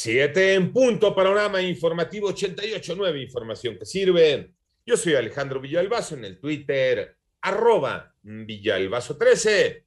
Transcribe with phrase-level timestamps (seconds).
[0.00, 4.52] Siete en punto, panorama informativo 88.9, información que sirve.
[4.86, 9.82] Yo soy Alejandro Villalbazo en el Twitter, arroba Villalbazo13.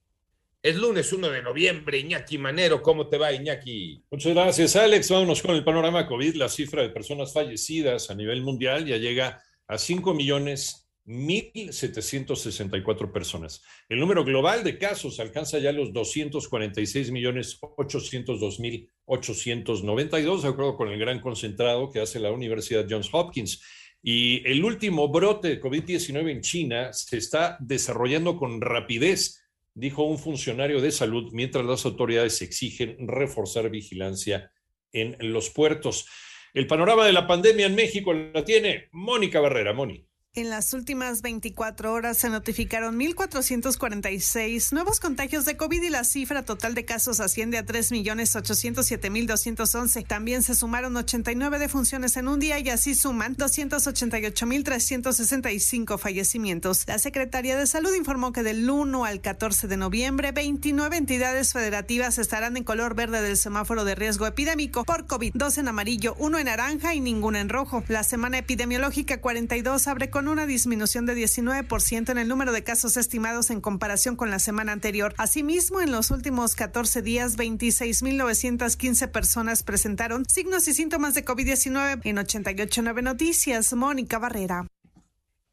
[0.63, 4.03] Es lunes 1 de noviembre, Iñaki Manero, ¿cómo te va Iñaki?
[4.11, 8.41] Muchas gracias Alex, vámonos con el panorama COVID, la cifra de personas fallecidas a nivel
[8.41, 13.61] mundial ya llega a 5 millones 1.764 personas.
[13.89, 20.77] El número global de casos alcanza ya los 246 millones 802 mil 892, de acuerdo
[20.77, 23.61] con el gran concentrado que hace la Universidad Johns Hopkins.
[24.01, 29.41] Y el último brote de COVID-19 en China se está desarrollando con rapidez
[29.73, 34.51] dijo un funcionario de salud, mientras las autoridades exigen reforzar vigilancia
[34.91, 36.07] en los puertos.
[36.53, 39.73] El panorama de la pandemia en México la tiene Mónica Barrera.
[39.73, 40.05] Moni.
[40.33, 46.45] En las últimas 24 horas se notificaron 1.446 nuevos contagios de COVID y la cifra
[46.45, 50.07] total de casos asciende a 3.807.211.
[50.07, 56.87] También se sumaron 89 defunciones en un día y así suman 288.365 fallecimientos.
[56.87, 62.19] La Secretaría de Salud informó que del 1 al 14 de noviembre 29 entidades federativas
[62.19, 66.39] estarán en color verde del semáforo de riesgo epidémico por COVID, dos en amarillo, uno
[66.39, 67.83] en naranja y ninguna en rojo.
[67.89, 72.97] La semana epidemiológica 42 abre con una disminución de 19% en el número de casos
[72.97, 75.13] estimados en comparación con la semana anterior.
[75.17, 82.17] Asimismo, en los últimos 14 días, 26.915 personas presentaron signos y síntomas de COVID-19 en
[82.17, 83.71] 889 Noticias.
[83.73, 84.67] Mónica Barrera.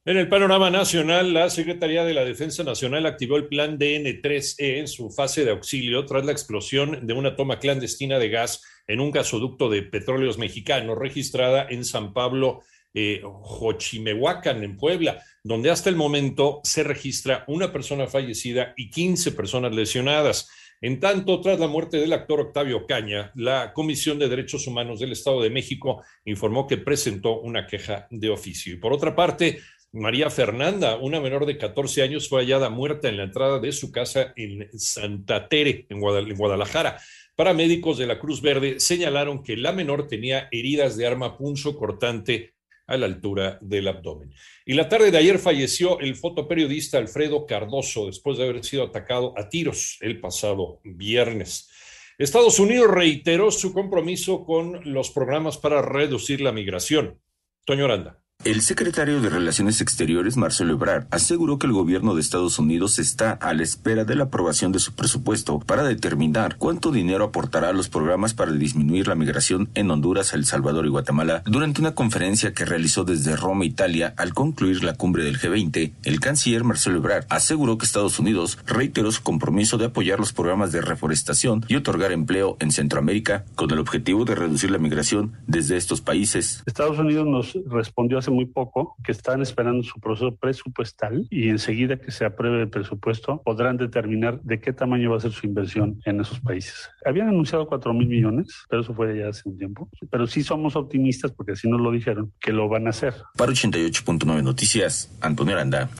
[0.05, 4.89] En el panorama nacional, la Secretaría de la Defensa Nacional activó el plan DN3E en
[4.89, 9.11] su fase de auxilio tras la explosión de una toma clandestina de gas en un
[9.11, 12.63] gasoducto de petróleos mexicanos registrada en San Pablo,
[13.01, 19.31] eh, Jochimehuacan, en Puebla, donde hasta el momento se registra una persona fallecida y 15
[19.33, 20.51] personas lesionadas.
[20.81, 25.13] En tanto, tras la muerte del actor Octavio Caña, la Comisión de Derechos Humanos del
[25.13, 28.75] Estado de México informó que presentó una queja de oficio.
[28.75, 29.61] Y por otra parte,
[29.93, 33.93] María Fernanda, una menor de 14 años, fue hallada muerta en la entrada de su
[33.93, 36.99] casa en Santa Tere, en Guadalajara.
[37.37, 42.58] Paramédicos de la Cruz Verde señalaron que la menor tenía heridas de arma punzo cortante
[42.89, 44.35] a la altura del abdomen.
[44.67, 49.35] Y la tarde de ayer falleció el fotoperiodista Alfredo Cardoso después de haber sido atacado
[49.37, 51.71] a tiros el pasado viernes.
[52.19, 57.21] Estados Unidos reiteró su compromiso con los programas para reducir la migración.
[57.65, 58.21] Toño Aranda.
[58.49, 63.33] El secretario de Relaciones Exteriores, Marcelo Ebrard, aseguró que el gobierno de Estados Unidos está
[63.33, 67.73] a la espera de la aprobación de su presupuesto para determinar cuánto dinero aportará a
[67.75, 71.43] los programas para disminuir la migración en Honduras, El Salvador y Guatemala.
[71.45, 76.19] Durante una conferencia que realizó desde Roma, Italia, al concluir la cumbre del G20, el
[76.19, 80.81] canciller Marcelo Ebrard aseguró que Estados Unidos reiteró su compromiso de apoyar los programas de
[80.81, 86.01] reforestación y otorgar empleo en Centroamérica con el objetivo de reducir la migración desde estos
[86.01, 86.63] países.
[86.65, 92.13] Estados Unidos nos respondió muy poco que están esperando su proceso presupuestal y enseguida que
[92.13, 96.21] se apruebe el presupuesto podrán determinar de qué tamaño va a ser su inversión en
[96.21, 96.89] esos países.
[97.05, 99.89] Habían anunciado 4 mil millones, pero eso fue ya hace un tiempo.
[100.09, 103.13] Pero sí somos optimistas, porque así nos lo dijeron, que lo van a hacer.
[103.37, 105.91] Para 88.9 Noticias, Antonio Aranda.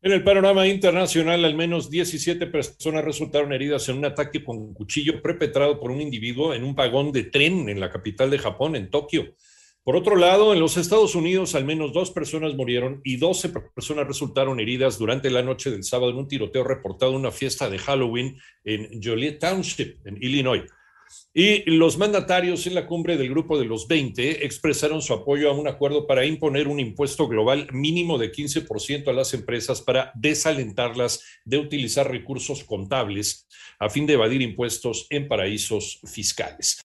[0.00, 5.20] En el panorama internacional, al menos 17 personas resultaron heridas en un ataque con cuchillo
[5.20, 8.90] perpetrado por un individuo en un vagón de tren en la capital de Japón, en
[8.90, 9.34] Tokio.
[9.88, 14.06] Por otro lado, en los Estados Unidos al menos dos personas murieron y 12 personas
[14.06, 17.78] resultaron heridas durante la noche del sábado en un tiroteo reportado en una fiesta de
[17.78, 20.64] Halloween en Joliet Township, en Illinois.
[21.32, 25.54] Y los mandatarios en la cumbre del Grupo de los 20 expresaron su apoyo a
[25.54, 31.24] un acuerdo para imponer un impuesto global mínimo de 15% a las empresas para desalentarlas
[31.46, 33.48] de utilizar recursos contables
[33.78, 36.76] a fin de evadir impuestos en paraísos fiscales.